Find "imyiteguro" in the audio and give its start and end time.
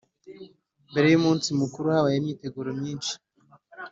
2.17-2.69